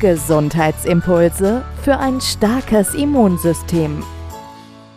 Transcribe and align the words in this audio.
Gesundheitsimpulse 0.00 1.64
für 1.82 1.98
ein 1.98 2.20
starkes 2.20 2.94
Immunsystem. 2.94 4.04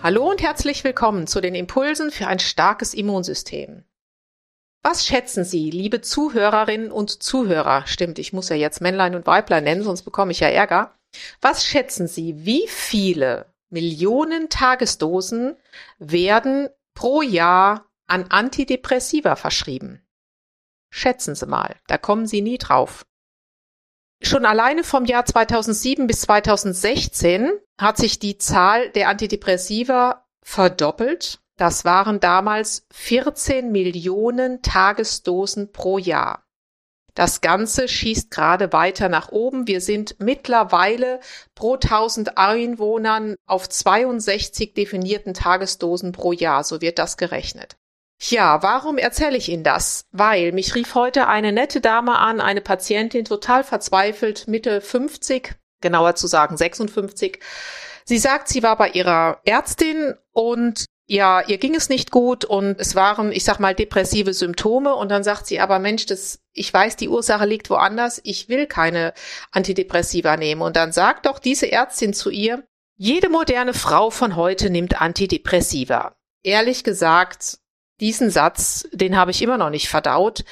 Hallo 0.03 0.29
und 0.29 0.43
herzlich 0.43 0.83
willkommen 0.83 1.25
zu 1.25 1.41
den 1.41 1.55
Impulsen 1.55 2.11
für 2.11 2.27
ein 2.27 2.37
starkes 2.37 2.93
Immunsystem. 2.93 3.83
Was 4.83 5.07
schätzen 5.07 5.43
Sie, 5.43 5.71
liebe 5.71 6.01
Zuhörerinnen 6.01 6.91
und 6.91 7.23
Zuhörer? 7.23 7.87
Stimmt, 7.87 8.19
ich 8.19 8.31
muss 8.31 8.49
ja 8.49 8.55
jetzt 8.55 8.79
Männlein 8.79 9.15
und 9.15 9.25
Weiblein 9.25 9.63
nennen, 9.63 9.81
sonst 9.81 10.03
bekomme 10.03 10.33
ich 10.33 10.41
ja 10.41 10.49
Ärger. 10.49 10.93
Was 11.41 11.65
schätzen 11.65 12.07
Sie, 12.07 12.45
wie 12.45 12.67
viele 12.67 13.51
Millionen 13.71 14.49
Tagesdosen 14.49 15.55
werden 15.97 16.69
pro 16.93 17.23
Jahr 17.23 17.89
an 18.05 18.25
Antidepressiva 18.29 19.35
verschrieben? 19.35 20.05
Schätzen 20.91 21.33
Sie 21.33 21.47
mal, 21.47 21.75
da 21.87 21.97
kommen 21.97 22.27
Sie 22.27 22.43
nie 22.43 22.59
drauf. 22.59 23.03
Schon 24.23 24.45
alleine 24.45 24.83
vom 24.83 25.05
Jahr 25.05 25.25
2007 25.25 26.05
bis 26.05 26.21
2016 26.21 27.51
hat 27.79 27.97
sich 27.97 28.19
die 28.19 28.37
Zahl 28.37 28.89
der 28.91 29.09
Antidepressiva 29.09 30.25
verdoppelt. 30.43 31.39
Das 31.57 31.85
waren 31.85 32.19
damals 32.19 32.85
14 32.93 33.71
Millionen 33.71 34.61
Tagesdosen 34.61 35.71
pro 35.71 35.97
Jahr. 35.97 36.43
Das 37.13 37.41
Ganze 37.41 37.87
schießt 37.87 38.31
gerade 38.31 38.71
weiter 38.71 39.09
nach 39.09 39.31
oben. 39.31 39.67
Wir 39.67 39.81
sind 39.81 40.15
mittlerweile 40.19 41.19
pro 41.55 41.73
1000 41.73 42.37
Einwohnern 42.37 43.35
auf 43.47 43.67
62 43.67 44.73
definierten 44.73 45.33
Tagesdosen 45.33 46.13
pro 46.13 46.31
Jahr. 46.31 46.63
So 46.63 46.79
wird 46.79 46.99
das 46.99 47.17
gerechnet. 47.17 47.75
Ja, 48.29 48.61
warum 48.61 48.97
erzähle 48.99 49.37
ich 49.37 49.49
Ihnen 49.49 49.63
das? 49.63 50.05
Weil 50.11 50.51
mich 50.51 50.75
rief 50.75 50.93
heute 50.93 51.27
eine 51.27 51.51
nette 51.51 51.81
Dame 51.81 52.19
an, 52.19 52.39
eine 52.39 52.61
Patientin, 52.61 53.25
total 53.25 53.63
verzweifelt, 53.63 54.47
Mitte 54.47 54.79
50, 54.79 55.55
genauer 55.81 56.13
zu 56.13 56.27
sagen 56.27 56.55
56. 56.55 57.39
Sie 58.05 58.17
sagt, 58.19 58.47
sie 58.47 58.61
war 58.61 58.77
bei 58.77 58.89
ihrer 58.89 59.41
Ärztin 59.43 60.13
und 60.33 60.85
ja, 61.07 61.41
ihr 61.41 61.57
ging 61.57 61.75
es 61.75 61.89
nicht 61.89 62.11
gut 62.11 62.45
und 62.45 62.79
es 62.79 62.95
waren, 62.95 63.31
ich 63.31 63.43
sag 63.43 63.59
mal, 63.59 63.73
depressive 63.73 64.33
Symptome 64.33 64.93
und 64.95 65.09
dann 65.09 65.23
sagt 65.23 65.47
sie 65.47 65.59
aber, 65.59 65.79
Mensch, 65.79 66.05
das, 66.05 66.39
ich 66.53 66.71
weiß, 66.71 66.95
die 66.97 67.09
Ursache 67.09 67.45
liegt 67.45 67.69
woanders, 67.69 68.21
ich 68.23 68.49
will 68.49 68.67
keine 68.67 69.13
Antidepressiva 69.51 70.37
nehmen. 70.37 70.61
Und 70.61 70.75
dann 70.75 70.91
sagt 70.91 71.25
doch 71.25 71.39
diese 71.39 71.71
Ärztin 71.71 72.13
zu 72.13 72.29
ihr, 72.29 72.63
jede 72.97 73.29
moderne 73.29 73.73
Frau 73.73 74.11
von 74.11 74.35
heute 74.35 74.69
nimmt 74.69 75.01
Antidepressiva. 75.01 76.15
Ehrlich 76.43 76.83
gesagt, 76.83 77.57
diesen 78.01 78.29
Satz, 78.29 78.87
den 78.91 79.15
habe 79.15 79.31
ich 79.31 79.41
immer 79.41 79.57
noch 79.57 79.69
nicht 79.69 79.87
verdaut. 79.87 80.43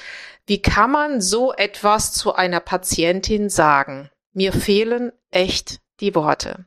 Wie 0.46 0.62
kann 0.62 0.90
man 0.90 1.20
so 1.20 1.52
etwas 1.52 2.12
zu 2.12 2.34
einer 2.34 2.60
Patientin 2.60 3.50
sagen? 3.50 4.08
Mir 4.32 4.52
fehlen 4.52 5.12
echt 5.30 5.80
die 6.00 6.14
Worte. 6.14 6.64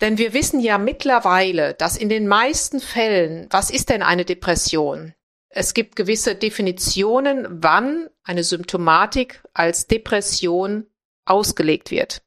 Denn 0.00 0.18
wir 0.18 0.34
wissen 0.34 0.58
ja 0.58 0.78
mittlerweile, 0.78 1.74
dass 1.74 1.96
in 1.96 2.08
den 2.08 2.26
meisten 2.26 2.80
Fällen, 2.80 3.46
was 3.50 3.70
ist 3.70 3.88
denn 3.88 4.02
eine 4.02 4.24
Depression? 4.24 5.14
Es 5.48 5.74
gibt 5.74 5.94
gewisse 5.96 6.34
Definitionen, 6.34 7.46
wann 7.62 8.08
eine 8.24 8.42
Symptomatik 8.42 9.42
als 9.54 9.86
Depression 9.86 10.86
ausgelegt 11.24 11.90
wird. 11.90 12.22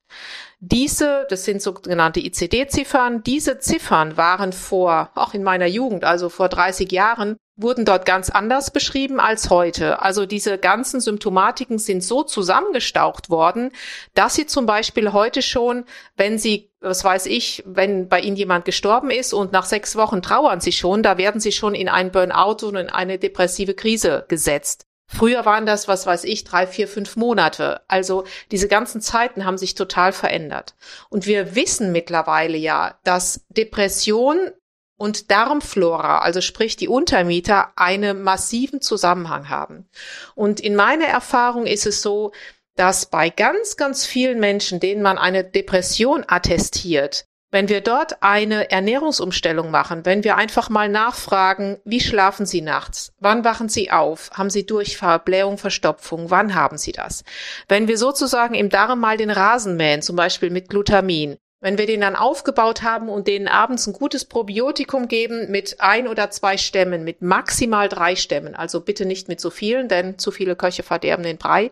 Diese, 0.59 1.25
das 1.29 1.43
sind 1.43 1.61
sogenannte 1.61 2.19
ICD-Ziffern, 2.19 3.23
diese 3.23 3.59
Ziffern 3.59 4.15
waren 4.15 4.53
vor, 4.53 5.11
auch 5.15 5.33
in 5.33 5.43
meiner 5.43 5.65
Jugend, 5.65 6.05
also 6.05 6.29
vor 6.29 6.49
30 6.49 6.91
Jahren, 6.91 7.35
wurden 7.57 7.85
dort 7.85 8.05
ganz 8.05 8.29
anders 8.29 8.71
beschrieben 8.71 9.19
als 9.19 9.49
heute. 9.49 10.01
Also 10.01 10.25
diese 10.25 10.57
ganzen 10.57 10.99
Symptomatiken 10.99 11.79
sind 11.79 12.03
so 12.03 12.23
zusammengestaucht 12.23 13.29
worden, 13.29 13.71
dass 14.13 14.35
sie 14.35 14.45
zum 14.45 14.65
Beispiel 14.65 15.13
heute 15.13 15.41
schon, 15.41 15.85
wenn 16.17 16.37
sie, 16.37 16.69
was 16.81 17.03
weiß 17.03 17.27
ich, 17.27 17.63
wenn 17.65 18.09
bei 18.09 18.19
ihnen 18.19 18.35
jemand 18.35 18.65
gestorben 18.65 19.09
ist 19.09 19.33
und 19.33 19.51
nach 19.53 19.65
sechs 19.65 19.95
Wochen 19.95 20.21
trauern 20.21 20.59
sie 20.59 20.73
schon, 20.73 21.01
da 21.01 21.17
werden 21.17 21.39
sie 21.39 21.53
schon 21.53 21.75
in 21.75 21.87
ein 21.87 22.11
Burnout 22.11 22.65
und 22.65 22.75
in 22.75 22.89
eine 22.89 23.17
depressive 23.17 23.73
Krise 23.73 24.25
gesetzt. 24.27 24.85
Früher 25.07 25.45
waren 25.45 25.65
das, 25.67 25.87
was 25.87 26.05
weiß 26.07 26.23
ich, 26.23 26.43
drei, 26.43 26.65
vier, 26.65 26.87
fünf 26.87 27.15
Monate. 27.15 27.81
Also 27.87 28.25
diese 28.51 28.67
ganzen 28.67 29.01
Zeiten 29.01 29.45
haben 29.45 29.57
sich 29.57 29.75
total 29.75 30.11
verändert. 30.11 30.75
Und 31.09 31.27
wir 31.27 31.55
wissen 31.55 31.91
mittlerweile 31.91 32.57
ja, 32.57 32.97
dass 33.03 33.45
Depression 33.49 34.51
und 34.97 35.31
Darmflora, 35.31 36.19
also 36.19 36.41
sprich 36.41 36.75
die 36.77 36.87
Untermieter, 36.87 37.71
einen 37.75 38.21
massiven 38.21 38.81
Zusammenhang 38.81 39.49
haben. 39.49 39.89
Und 40.35 40.59
in 40.59 40.75
meiner 40.75 41.05
Erfahrung 41.07 41.65
ist 41.65 41.85
es 41.85 42.01
so, 42.01 42.31
dass 42.75 43.05
bei 43.05 43.29
ganz, 43.29 43.77
ganz 43.77 44.05
vielen 44.05 44.39
Menschen, 44.39 44.79
denen 44.79 45.01
man 45.01 45.17
eine 45.17 45.43
Depression 45.43 46.25
attestiert, 46.27 47.25
wenn 47.51 47.69
wir 47.69 47.79
dort 47.79 48.21
eine 48.21 48.69
Ernährungsumstellung 48.69 49.71
machen, 49.71 50.05
wenn 50.05 50.25
wir 50.25 50.35
einfach 50.35 50.69
mal 50.69 50.89
nachfragen, 50.89 51.77
wie 51.85 52.01
schlafen 52.01 52.45
Sie 52.45 52.59
nachts? 52.59 53.13
Wann 53.19 53.45
wachen 53.45 53.69
Sie 53.69 53.91
auf? 53.91 54.29
Haben 54.33 54.49
Sie 54.49 54.65
Durchfall, 54.65 55.19
Blähung, 55.19 55.57
Verstopfung? 55.57 56.29
Wann 56.31 56.53
haben 56.53 56.77
Sie 56.77 56.91
das? 56.91 57.23
Wenn 57.69 57.87
wir 57.87 57.97
sozusagen 57.97 58.55
im 58.55 58.69
Darm 58.69 58.99
mal 58.99 59.15
den 59.15 59.29
Rasen 59.29 59.77
mähen, 59.77 60.01
zum 60.01 60.17
Beispiel 60.17 60.49
mit 60.49 60.67
Glutamin, 60.67 61.37
wenn 61.65 61.79
wir 61.79 61.87
den 61.87 62.01
dann 62.01 62.15
aufgebaut 62.15 62.83
haben 62.83 63.09
und 63.09 63.27
denen 63.27 63.47
abends 63.47 63.87
ein 63.87 63.93
gutes 63.93 64.23
Probiotikum 64.23 65.07
geben 65.07 65.49
mit 65.49 65.77
ein 65.81 66.07
oder 66.07 66.29
zwei 66.29 66.57
Stämmen, 66.57 67.03
mit 67.03 67.23
maximal 67.23 67.89
drei 67.89 68.15
Stämmen, 68.15 68.53
also 68.53 68.81
bitte 68.81 69.03
nicht 69.07 69.29
mit 69.29 69.41
so 69.41 69.49
vielen, 69.49 69.87
denn 69.87 70.19
zu 70.19 70.29
viele 70.29 70.55
Köche 70.55 70.83
verderben 70.83 71.23
den 71.23 71.39
Brei, 71.39 71.71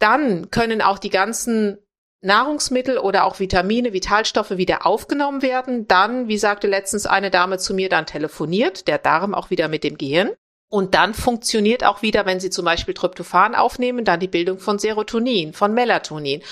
dann 0.00 0.50
können 0.50 0.82
auch 0.82 0.98
die 0.98 1.10
ganzen 1.10 1.78
Nahrungsmittel 2.22 2.98
oder 2.98 3.22
auch 3.24 3.38
Vitamine, 3.38 3.92
Vitalstoffe 3.92 4.56
wieder 4.56 4.84
aufgenommen 4.84 5.42
werden. 5.42 5.86
Dann, 5.86 6.26
wie 6.26 6.36
sagte 6.36 6.66
letztens 6.66 7.06
eine 7.06 7.30
Dame 7.30 7.58
zu 7.58 7.74
mir, 7.74 7.88
dann 7.88 8.04
telefoniert 8.04 8.88
der 8.88 8.98
Darm 8.98 9.32
auch 9.32 9.50
wieder 9.50 9.68
mit 9.68 9.84
dem 9.84 9.96
Gehirn. 9.96 10.32
Und 10.70 10.94
dann 10.94 11.14
funktioniert 11.14 11.82
auch 11.82 12.02
wieder, 12.02 12.26
wenn 12.26 12.40
Sie 12.40 12.50
zum 12.50 12.66
Beispiel 12.66 12.92
Tryptophan 12.92 13.54
aufnehmen, 13.54 14.04
dann 14.04 14.20
die 14.20 14.28
Bildung 14.28 14.58
von 14.58 14.78
Serotonin, 14.78 15.54
von 15.54 15.72
Melatonin. 15.72 16.42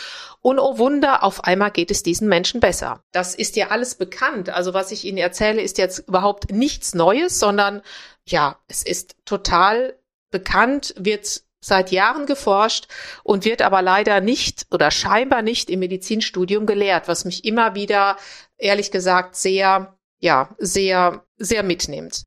Und 0.41 0.59
oh 0.59 0.79
Wunder, 0.79 1.23
auf 1.23 1.45
einmal 1.45 1.71
geht 1.71 1.91
es 1.91 2.03
diesen 2.03 2.29
Menschen 2.29 2.61
besser. 2.61 3.03
Das 3.13 3.35
ist 3.35 3.57
ja 3.57 3.69
alles 3.69 3.97
bekannt. 3.97 4.49
Also 4.49 4.73
was 4.73 4.91
ich 4.91 5.05
Ihnen 5.05 5.19
erzähle, 5.19 5.61
ist 5.61 5.77
jetzt 5.77 6.09
überhaupt 6.09 6.51
nichts 6.51 6.95
Neues, 6.95 7.39
sondern 7.39 7.83
ja, 8.25 8.59
es 8.69 8.83
ist 8.83 9.17
total 9.27 9.99
bekannt, 10.31 10.95
wird 10.97 11.43
seit 11.61 11.91
Jahren 11.91 12.27
geforscht 12.27 12.87
und 13.23 13.45
wird 13.45 13.61
aber 13.61 13.83
leider 13.83 14.21
nicht 14.21 14.67
oder 14.71 14.91
scheinbar 14.91 15.43
nicht 15.43 15.69
im 15.69 15.81
Medizinstudium 15.81 16.65
gelehrt, 16.65 17.09
was 17.09 17.25
mich 17.25 17.45
immer 17.45 17.75
wieder, 17.75 18.17
ehrlich 18.57 18.91
gesagt, 18.91 19.37
sehr, 19.37 19.99
ja, 20.21 20.55
sehr, 20.59 21.25
sehr 21.37 21.63
mitnimmt. 21.63 22.25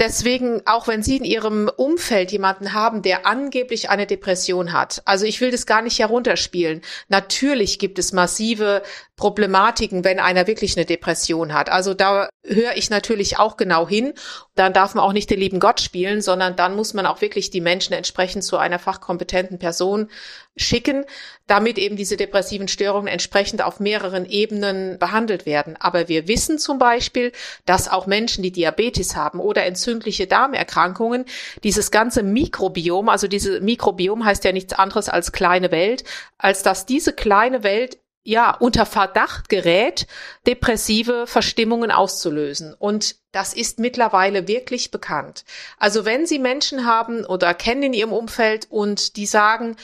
Deswegen, 0.00 0.62
auch 0.64 0.88
wenn 0.88 1.02
Sie 1.02 1.18
in 1.18 1.24
Ihrem 1.24 1.70
Umfeld 1.76 2.32
jemanden 2.32 2.72
haben, 2.72 3.02
der 3.02 3.26
angeblich 3.26 3.90
eine 3.90 4.06
Depression 4.06 4.72
hat, 4.72 5.02
also 5.04 5.26
ich 5.26 5.42
will 5.42 5.50
das 5.50 5.66
gar 5.66 5.82
nicht 5.82 5.98
herunterspielen. 5.98 6.80
Natürlich 7.08 7.78
gibt 7.78 7.98
es 7.98 8.14
massive 8.14 8.82
Problematiken, 9.16 10.02
wenn 10.02 10.18
einer 10.18 10.46
wirklich 10.46 10.74
eine 10.74 10.86
Depression 10.86 11.52
hat. 11.52 11.68
Also 11.68 11.92
da 11.92 12.30
höre 12.46 12.76
ich 12.76 12.88
natürlich 12.88 13.38
auch 13.38 13.58
genau 13.58 13.86
hin. 13.86 14.14
Dann 14.54 14.72
darf 14.72 14.94
man 14.94 15.04
auch 15.04 15.12
nicht 15.12 15.28
den 15.28 15.38
lieben 15.38 15.60
Gott 15.60 15.82
spielen, 15.82 16.22
sondern 16.22 16.56
dann 16.56 16.74
muss 16.74 16.94
man 16.94 17.04
auch 17.04 17.20
wirklich 17.20 17.50
die 17.50 17.60
Menschen 17.60 17.92
entsprechend 17.92 18.42
zu 18.42 18.56
einer 18.56 18.78
fachkompetenten 18.78 19.58
Person 19.58 20.08
schicken, 20.56 21.04
damit 21.46 21.78
eben 21.78 21.96
diese 21.96 22.16
depressiven 22.16 22.68
Störungen 22.68 23.08
entsprechend 23.08 23.62
auf 23.62 23.80
mehreren 23.80 24.26
Ebenen 24.26 24.98
behandelt 24.98 25.46
werden. 25.46 25.76
Aber 25.78 26.08
wir 26.08 26.28
wissen 26.28 26.58
zum 26.58 26.78
Beispiel, 26.78 27.32
dass 27.66 27.88
auch 27.88 28.06
Menschen, 28.06 28.42
die 28.42 28.52
Diabetes 28.52 29.16
haben 29.16 29.40
oder 29.40 29.64
entzündliche 29.64 30.26
Darmerkrankungen, 30.26 31.24
dieses 31.64 31.90
ganze 31.90 32.22
Mikrobiom, 32.22 33.08
also 33.08 33.26
diese 33.26 33.60
Mikrobiom 33.60 34.24
heißt 34.24 34.44
ja 34.44 34.52
nichts 34.52 34.72
anderes 34.72 35.08
als 35.08 35.32
kleine 35.32 35.70
Welt, 35.70 36.04
als 36.38 36.62
dass 36.62 36.86
diese 36.86 37.12
kleine 37.12 37.62
Welt 37.62 37.98
ja, 38.22 38.54
unter 38.54 38.84
Verdacht 38.84 39.48
gerät, 39.48 40.06
depressive 40.46 41.26
Verstimmungen 41.26 41.90
auszulösen. 41.90 42.74
Und 42.78 43.16
das 43.32 43.54
ist 43.54 43.78
mittlerweile 43.78 44.46
wirklich 44.46 44.90
bekannt. 44.90 45.44
Also 45.78 46.04
wenn 46.04 46.26
Sie 46.26 46.38
Menschen 46.38 46.84
haben 46.84 47.24
oder 47.24 47.54
kennen 47.54 47.84
in 47.84 47.92
Ihrem 47.94 48.12
Umfeld 48.12 48.66
und 48.70 49.16
die 49.16 49.26
sagen, 49.26 49.76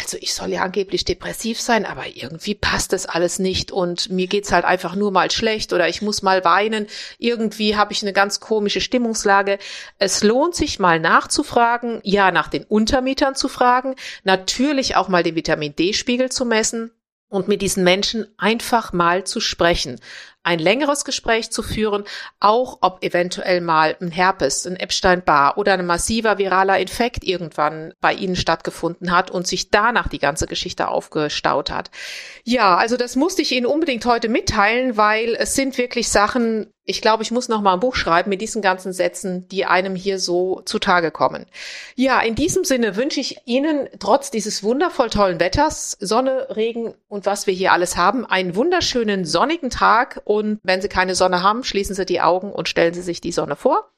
also 0.00 0.16
ich 0.20 0.34
soll 0.34 0.50
ja 0.50 0.62
angeblich 0.62 1.04
depressiv 1.04 1.60
sein, 1.60 1.84
aber 1.84 2.06
irgendwie 2.06 2.54
passt 2.54 2.92
das 2.92 3.06
alles 3.06 3.38
nicht 3.38 3.70
und 3.70 4.10
mir 4.10 4.26
geht's 4.26 4.52
halt 4.52 4.64
einfach 4.64 4.96
nur 4.96 5.10
mal 5.10 5.30
schlecht 5.30 5.72
oder 5.72 5.88
ich 5.88 6.02
muss 6.02 6.22
mal 6.22 6.44
weinen. 6.44 6.86
Irgendwie 7.18 7.76
habe 7.76 7.92
ich 7.92 8.02
eine 8.02 8.12
ganz 8.12 8.40
komische 8.40 8.80
Stimmungslage. 8.80 9.58
Es 9.98 10.22
lohnt 10.22 10.54
sich 10.54 10.78
mal 10.78 10.98
nachzufragen, 10.98 12.00
ja, 12.02 12.30
nach 12.30 12.48
den 12.48 12.64
Untermietern 12.64 13.34
zu 13.34 13.48
fragen, 13.48 13.94
natürlich 14.24 14.96
auch 14.96 15.08
mal 15.08 15.22
den 15.22 15.36
Vitamin 15.36 15.76
D-Spiegel 15.76 16.30
zu 16.30 16.44
messen 16.44 16.90
und 17.28 17.48
mit 17.48 17.62
diesen 17.62 17.84
Menschen 17.84 18.26
einfach 18.38 18.92
mal 18.92 19.24
zu 19.24 19.40
sprechen 19.40 20.00
ein 20.44 20.58
längeres 20.58 21.04
Gespräch 21.04 21.50
zu 21.50 21.62
führen, 21.62 22.04
auch 22.38 22.78
ob 22.82 23.02
eventuell 23.02 23.60
mal 23.60 23.96
ein 24.00 24.10
Herpes, 24.10 24.66
ein 24.66 24.76
Epstein-Barr 24.76 25.58
oder 25.58 25.72
ein 25.72 25.86
massiver 25.86 26.38
viraler 26.38 26.78
Infekt 26.78 27.24
irgendwann 27.24 27.92
bei 28.00 28.12
Ihnen 28.12 28.36
stattgefunden 28.36 29.10
hat 29.10 29.30
und 29.30 29.46
sich 29.46 29.70
danach 29.70 30.08
die 30.08 30.18
ganze 30.18 30.46
Geschichte 30.46 30.88
aufgestaut 30.88 31.70
hat. 31.70 31.90
Ja, 32.44 32.76
also 32.76 32.96
das 32.96 33.16
musste 33.16 33.42
ich 33.42 33.52
Ihnen 33.52 33.66
unbedingt 33.66 34.04
heute 34.04 34.28
mitteilen, 34.28 34.96
weil 34.96 35.34
es 35.34 35.54
sind 35.54 35.78
wirklich 35.78 36.08
Sachen, 36.10 36.66
ich 36.86 37.00
glaube, 37.00 37.22
ich 37.22 37.30
muss 37.30 37.48
noch 37.48 37.62
mal 37.62 37.72
ein 37.72 37.80
Buch 37.80 37.94
schreiben 37.94 38.28
mit 38.28 38.42
diesen 38.42 38.60
ganzen 38.60 38.92
Sätzen, 38.92 39.48
die 39.48 39.64
einem 39.64 39.96
hier 39.96 40.18
so 40.18 40.60
zutage 40.66 41.10
kommen. 41.10 41.46
Ja, 41.94 42.20
in 42.20 42.34
diesem 42.34 42.64
Sinne 42.64 42.96
wünsche 42.96 43.20
ich 43.20 43.38
Ihnen 43.46 43.88
trotz 43.98 44.30
dieses 44.30 44.62
wundervoll 44.62 45.08
tollen 45.08 45.40
Wetters, 45.40 45.96
Sonne, 45.98 46.48
Regen 46.54 46.94
und 47.08 47.24
was 47.24 47.46
wir 47.46 47.54
hier 47.54 47.72
alles 47.72 47.96
haben, 47.96 48.26
einen 48.26 48.54
wunderschönen 48.54 49.24
sonnigen 49.24 49.70
Tag 49.70 50.20
und 50.34 50.60
wenn 50.62 50.82
Sie 50.82 50.88
keine 50.88 51.14
Sonne 51.14 51.42
haben, 51.42 51.62
schließen 51.62 51.94
Sie 51.94 52.04
die 52.04 52.20
Augen 52.20 52.52
und 52.52 52.68
stellen 52.68 52.92
Sie 52.92 53.02
sich 53.02 53.20
die 53.20 53.32
Sonne 53.32 53.54
vor. 53.54 53.90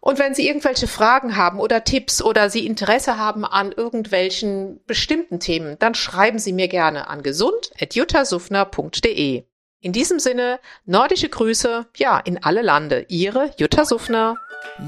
Und 0.00 0.18
wenn 0.18 0.34
Sie 0.34 0.46
irgendwelche 0.46 0.86
Fragen 0.86 1.36
haben 1.36 1.60
oder 1.60 1.84
Tipps 1.84 2.22
oder 2.22 2.48
Sie 2.48 2.66
Interesse 2.66 3.18
haben 3.18 3.44
an 3.44 3.72
irgendwelchen 3.72 4.80
bestimmten 4.86 5.40
Themen, 5.40 5.76
dann 5.78 5.94
schreiben 5.94 6.38
Sie 6.38 6.52
mir 6.52 6.68
gerne 6.68 7.08
an 7.08 7.22
gesund.juttasufner.de. 7.22 9.44
In 9.80 9.92
diesem 9.92 10.18
Sinne, 10.18 10.58
nordische 10.84 11.28
Grüße, 11.28 11.86
ja, 11.96 12.18
in 12.18 12.42
alle 12.42 12.62
Lande. 12.62 13.04
Ihre 13.08 13.50
Jutta 13.58 13.84
Suffner. 13.84 14.36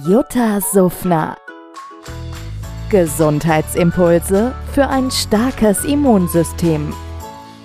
Jutta 0.07 0.61
Suffner. 0.61 1.37
Gesundheitsimpulse 2.91 4.55
für 4.73 4.89
ein 4.89 5.11
starkes 5.11 5.85
Immunsystem. 5.85 6.95